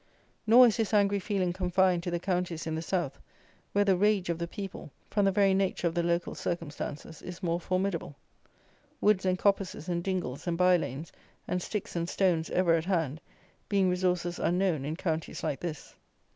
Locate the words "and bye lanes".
10.47-11.11